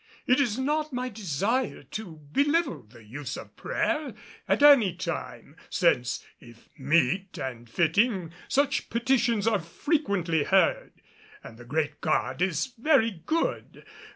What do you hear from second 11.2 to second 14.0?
and the great God is very good.